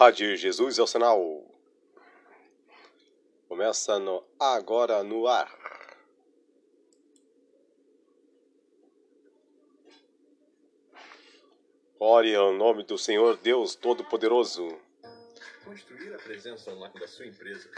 [0.00, 1.20] Rádio Jesus é o sinal.
[3.46, 5.54] Começa no agora no ar.
[11.98, 14.74] Ore ao nome do Senhor Deus Todo-Poderoso.
[15.66, 17.70] Construir a presença online da sua empresa.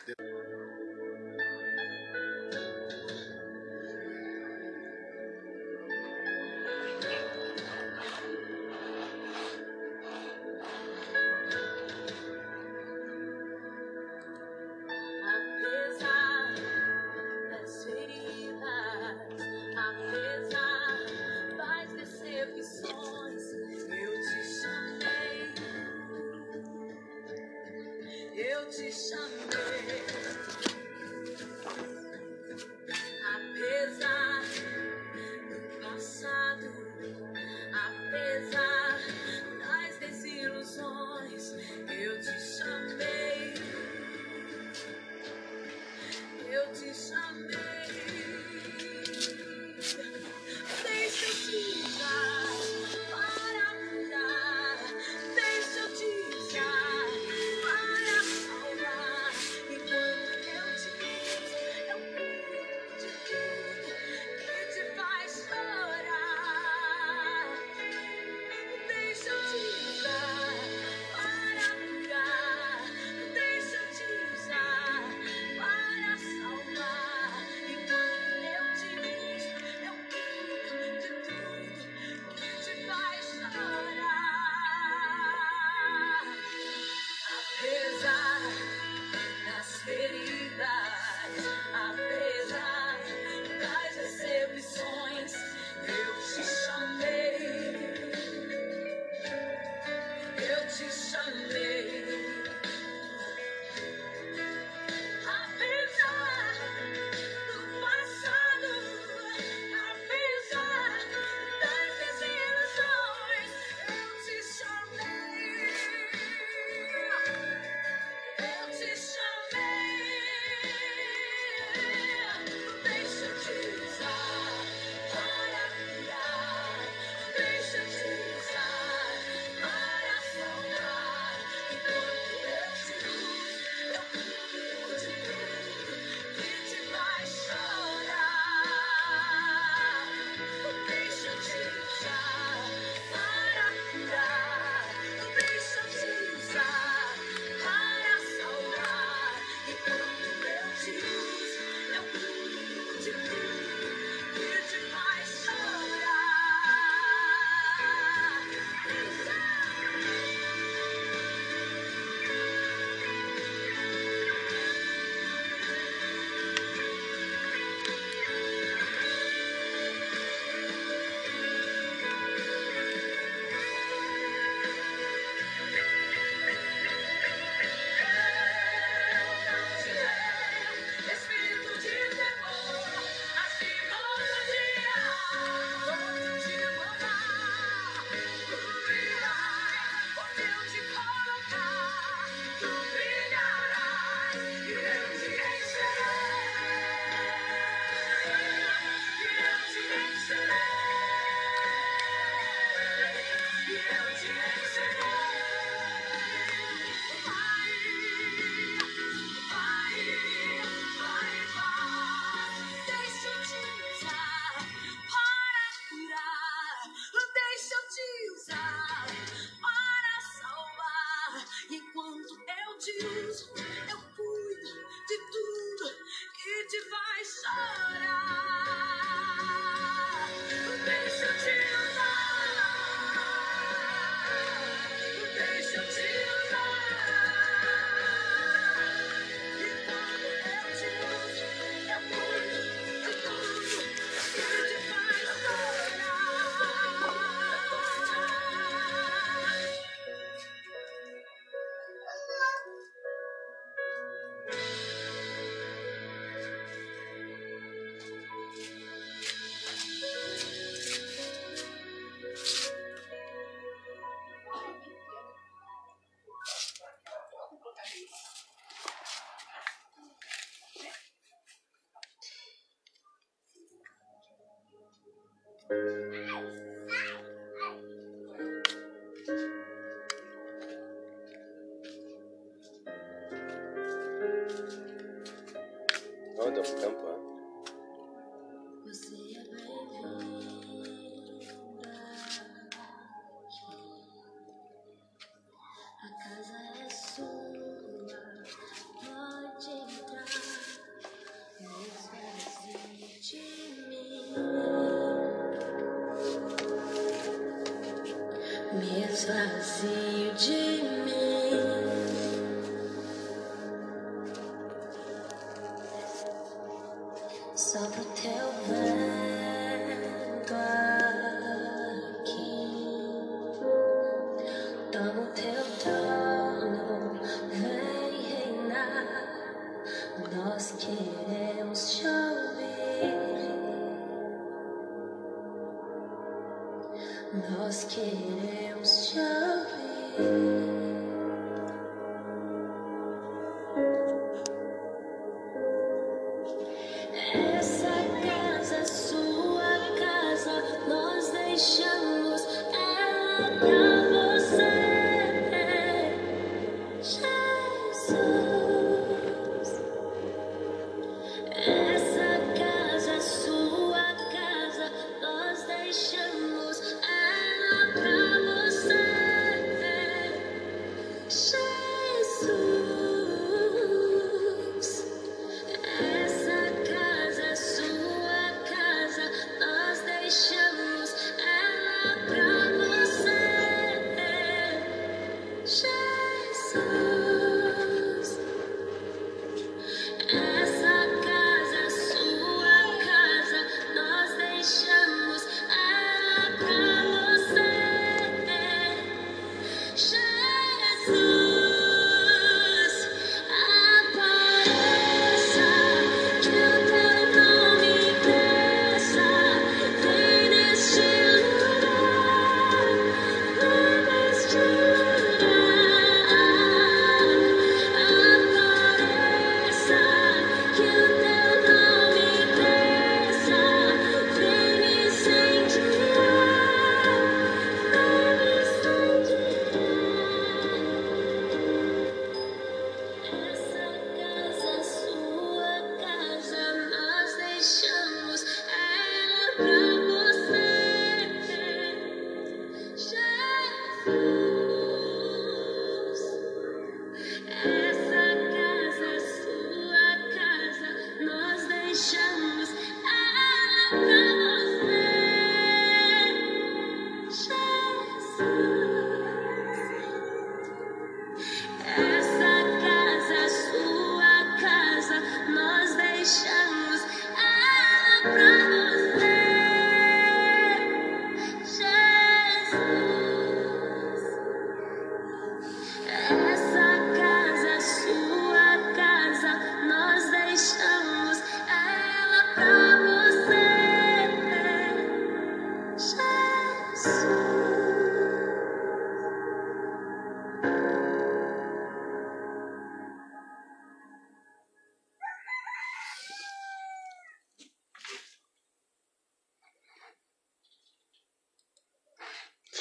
[308.75, 312.02] me esvazio de mim.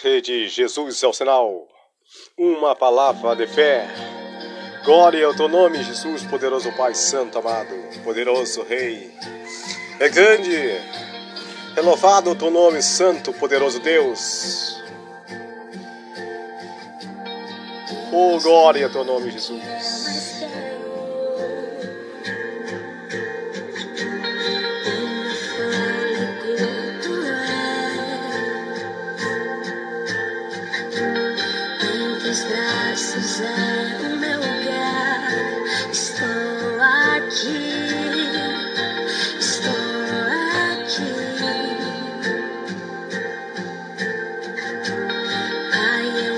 [0.03, 1.67] Rede Jesus é o sinal.
[2.35, 3.87] Uma palavra de fé.
[4.83, 9.13] Glória ao teu nome, Jesus, poderoso Pai Santo amado, poderoso Rei.
[9.99, 10.57] É grande,
[11.77, 14.81] é louvado o teu nome, Santo, poderoso Deus.
[18.11, 19.61] Oh, glória ao teu nome, Jesus.
[33.11, 35.31] precisar do meu lugar,
[35.91, 37.91] estou aqui,
[39.37, 39.73] estou
[40.79, 41.11] aqui.
[45.71, 46.35] Pai, eu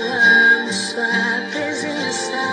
[0.58, 2.44] amo Sua presença,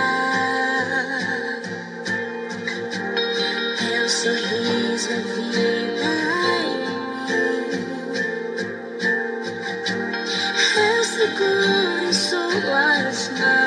[3.92, 6.12] eu sorriso é vida.
[6.60, 7.02] Em mim.
[10.76, 13.61] Eu seguro em Suas mãos.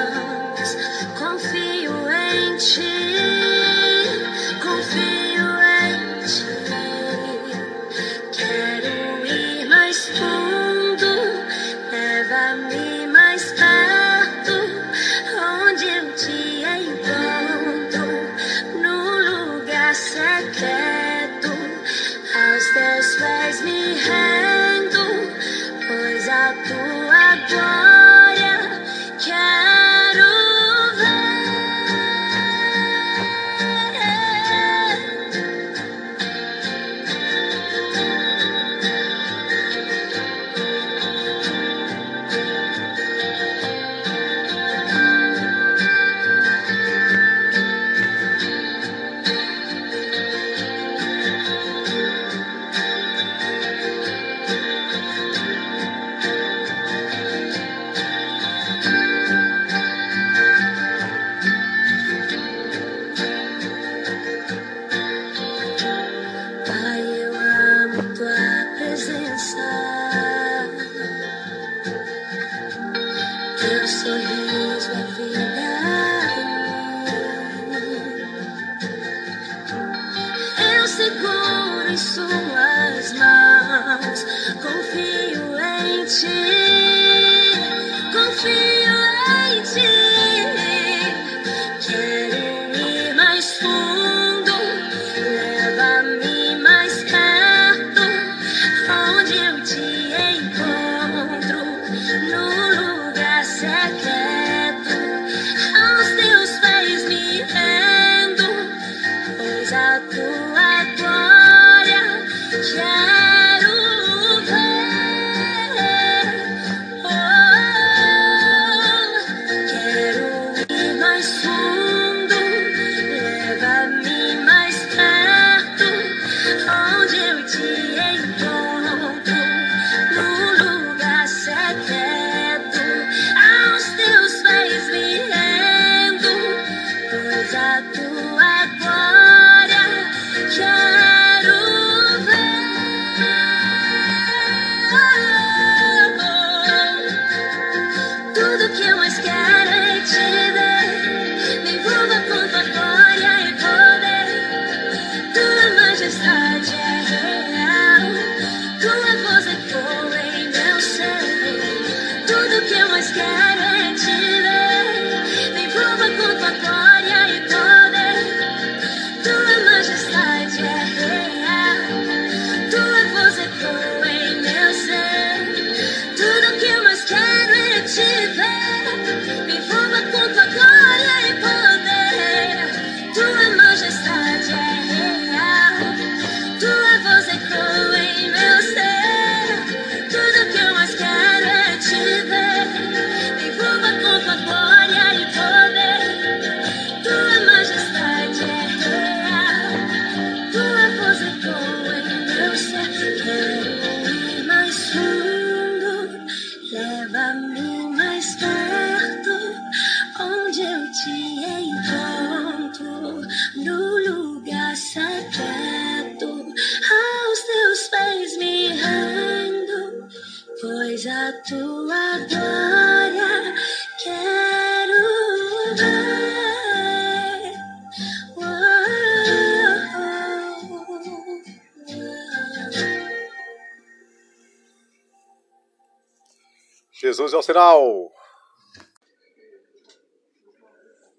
[127.55, 127.84] Jesus.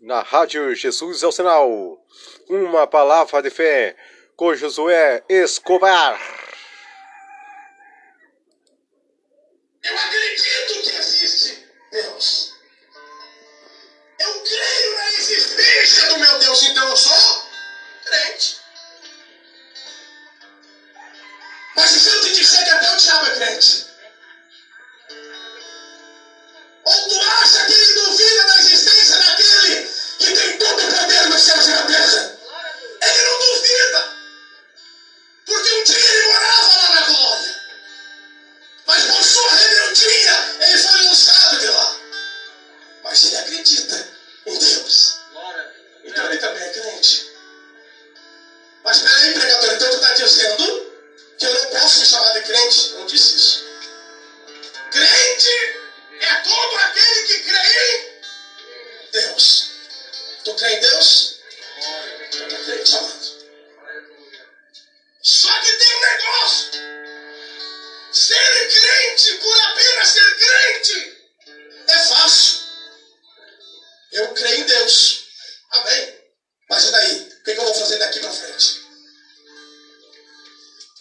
[0.03, 1.99] Na Rádio Jesus é o Sinal.
[2.47, 3.97] Uma palavra de fé
[4.37, 6.21] com Josué Escobar.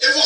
[0.07, 0.21] It will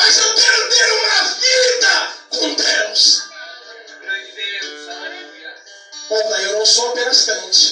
[0.00, 3.22] mas eu quero ter uma vida com Deus.
[6.08, 7.69] Bom, eu não sou apenas crente.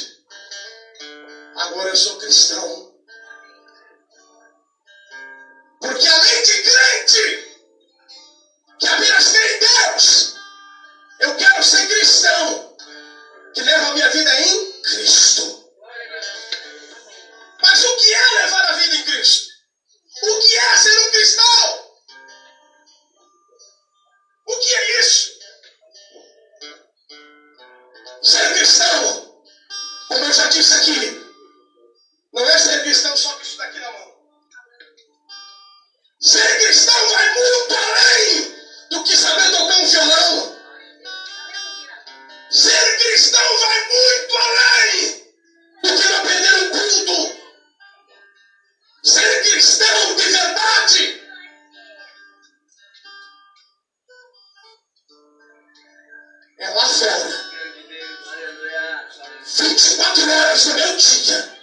[59.45, 61.59] 24 horas do meu dia,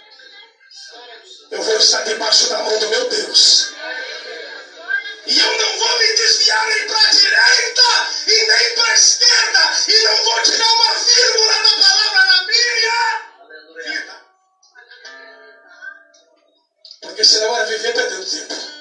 [1.50, 3.72] eu vou estar debaixo da mão do meu Deus.
[5.26, 7.82] E eu não vou me desviar nem para a direita
[8.28, 9.72] e nem para a esquerda.
[9.88, 13.24] E não vou tirar uma vírgula da palavra na minha
[13.84, 14.14] vida.
[17.02, 18.75] Porque senão era viver perdendo tempo.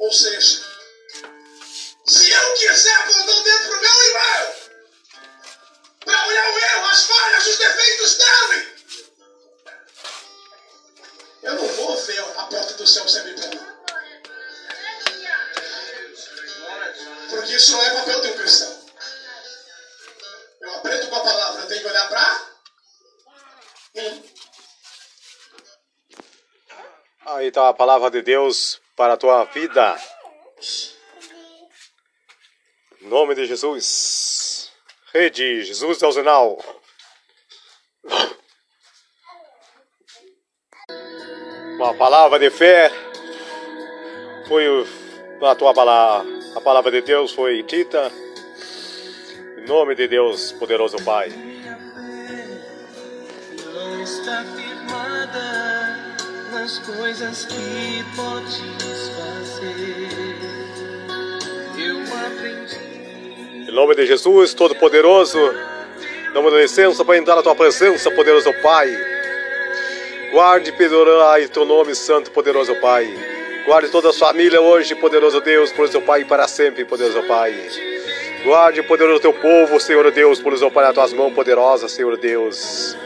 [0.00, 0.64] Ou seja,
[2.06, 4.54] se eu quiser voltar dentro do meu irmão,
[6.06, 8.80] para olhar o erro, as falhas, os defeitos dele,
[11.42, 13.60] eu não vou ver a porta do céu sempre para mim.
[17.28, 18.88] Porque isso não é papel de um cristão.
[20.62, 22.50] Eu aprendo com a palavra, eu tenho que olhar para
[23.96, 24.32] mim.
[27.26, 29.96] Aí está a palavra de Deus para a tua vida.
[33.00, 34.70] Em nome de Jesus.
[35.10, 36.62] Rede Jesus o sinal.
[41.76, 42.92] Uma palavra de fé
[44.46, 44.66] foi
[45.44, 46.28] a tua palavra.
[46.54, 48.12] A palavra de Deus foi dita.
[49.56, 51.49] Em nome de Deus, poderoso Pai.
[56.70, 58.60] Nas coisas que podes
[59.16, 60.08] fazer.
[61.76, 63.68] Eu aprendi.
[63.68, 65.38] Em nome de Jesus, Todo-Poderoso,
[66.32, 68.88] damos licença para entrar na tua presença, poderoso Pai.
[70.30, 73.12] Guarde e perdoai teu nome, Santo, poderoso Pai.
[73.66, 77.52] Guarde toda a família hoje, poderoso Deus, poderoso Pai, para sempre, poderoso Pai.
[78.44, 82.96] Guarde, poderoso teu povo, Senhor Deus, poderoso Pai, nas tuas mãos poderosas, Senhor Deus.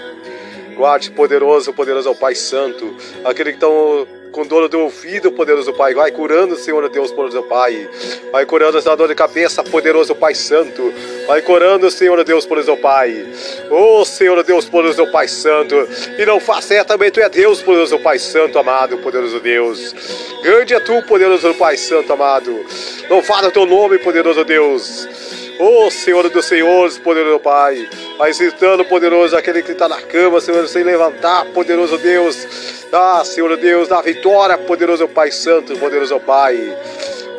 [0.74, 5.94] Guarde, poderoso, poderoso Pai Santo, aquele que estão com dor do ouvido, poderoso Pai.
[5.94, 7.88] Vai curando, Senhor Deus, poderoso Pai.
[8.32, 10.92] Vai curando essa dor de cabeça, poderoso Pai Santo.
[11.28, 13.24] Vai curando, Senhor Deus, poderoso Pai.
[13.70, 15.88] Oh, Senhor Deus, poderoso Pai Santo.
[16.18, 19.94] E não faça é também, Tu é Deus, poderoso Pai Santo, amado, poderoso Deus.
[20.42, 22.66] Grande é Tu, poderoso Pai Santo, amado.
[23.08, 25.43] Louvado é o Teu nome, poderoso Deus.
[25.58, 27.88] Oh, Senhor dos Senhores, poderoso Pai.
[28.18, 32.84] Vai visitando, poderoso, aquele que está na cama, Senhor, sem levantar, poderoso Deus.
[32.92, 36.76] Ah, Senhor Deus, dá vitória, poderoso Pai Santo, poderoso Pai.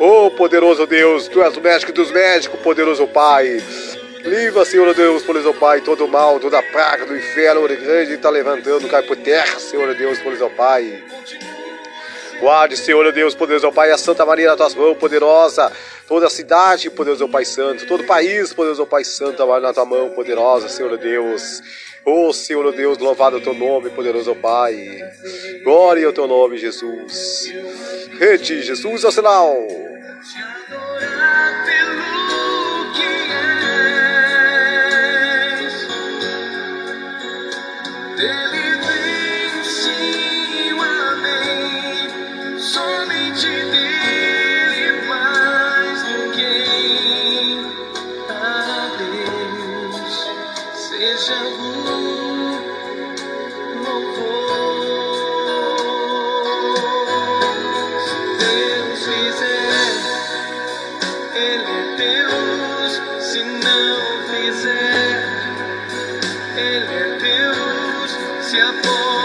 [0.00, 3.62] Oh, poderoso Deus, Tu és o médico dos médicos, poderoso Pai.
[4.24, 8.88] Livra, Senhor Deus, poderoso Pai, todo mal, toda praga do inferno, o grande está levantando,
[8.88, 11.02] cai por terra, Senhor Deus, poderoso Pai.
[12.40, 15.72] Guarde, Senhor Deus, poderoso Pai, a Santa Maria nas tuas mãos, poderosa.
[16.06, 17.86] Toda a cidade, poderoso Pai Santo.
[17.86, 21.62] Todo o país, poderoso Pai Santo, na tua mão, poderosa, Senhor Deus.
[22.04, 25.00] Oh, Senhor Deus, louvado é o teu nome, poderoso Pai.
[25.64, 27.52] Glória ao teu nome, Jesus.
[28.18, 29.86] Rede, Jesus é o sinal.
[68.52, 69.15] Deus, se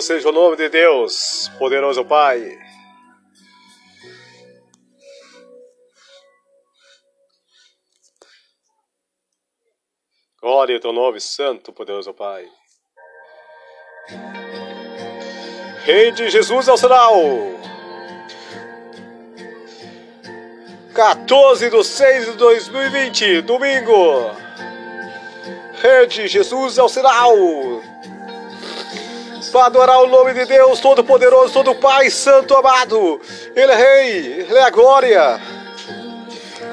[0.00, 2.58] Seja o nome de Deus, poderoso Pai.
[10.40, 12.48] Glória ao teu nome, Santo, poderoso Pai.
[15.84, 17.14] Rei de Jesus ao sinal.
[20.94, 24.30] 14 de 6 de 2020, domingo.
[25.74, 27.34] Rede Jesus ao sinal
[29.48, 33.20] para adorar o nome de Deus Todo-Poderoso, Todo Pai Santo Amado.
[33.54, 35.40] Ele é Rei, Ele é a glória,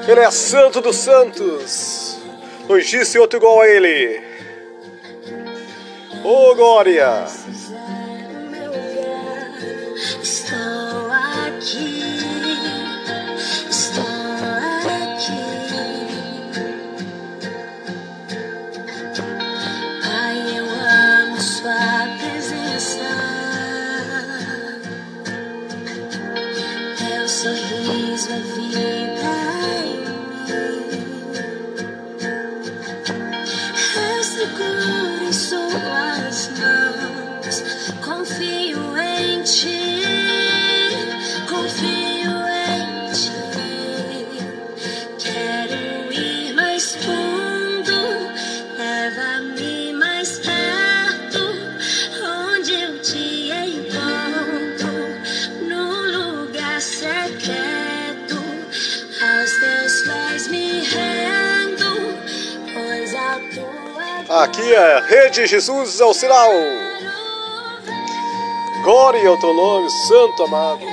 [0.06, 2.18] Ele é Santo dos Santos.
[2.68, 4.22] Não existe outro igual a Ele.
[6.24, 7.24] Oh, glória!
[10.22, 10.87] Está
[65.08, 66.50] Rede Jesus ao sinal.
[68.82, 70.87] Glória ao teu nome, Santo amado.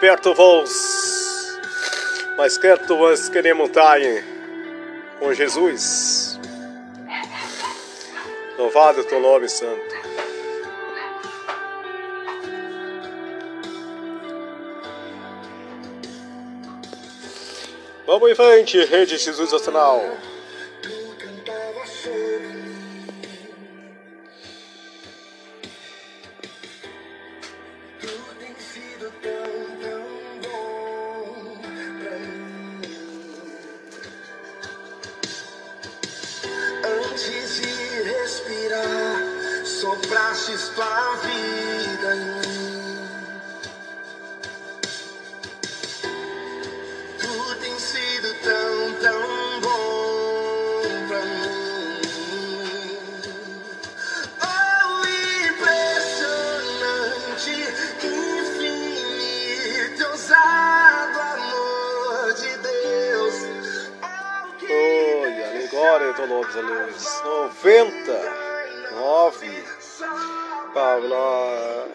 [0.00, 1.60] Perto vós,
[2.38, 4.00] mais perto vós queremos estar
[5.18, 6.40] com Jesus.
[8.56, 10.00] Louvado o teu nome, Santo.
[18.06, 20.00] Vamos em frente, Rede Jesus Nacional.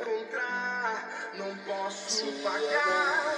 [0.02, 3.36] Encontrar, não posso pagar,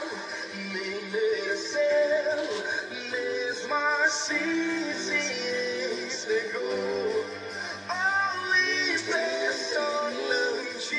[0.56, 2.38] nem merecer,
[3.12, 3.76] mesmo
[4.06, 5.18] assim se
[6.06, 7.26] entregou.
[7.90, 8.56] Oh,
[8.96, 10.96] impressionante,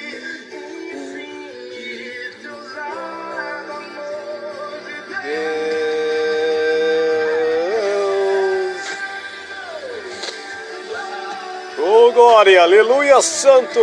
[0.92, 5.38] infinito, ousado amor de Deus.
[10.84, 11.78] Deus.
[11.78, 13.80] Oh, glória, aleluia, santo.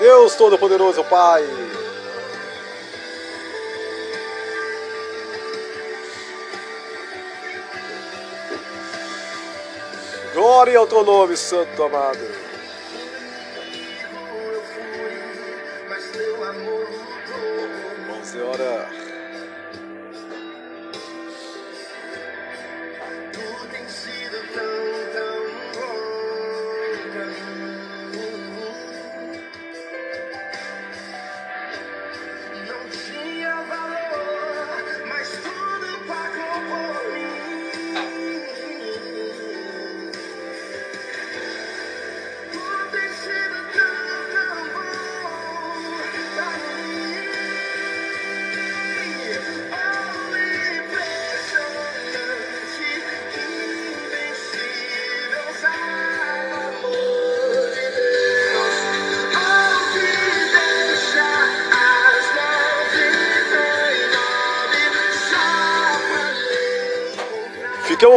[0.00, 1.46] Deus Todo-Poderoso, Pai.
[10.32, 12.49] Glória ao teu nome, santo amado.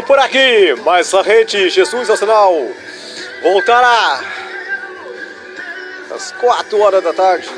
[0.03, 2.53] Por aqui, mas a rede Jesus Nacional
[3.41, 4.21] voltará
[6.13, 7.49] às 4 horas da tarde.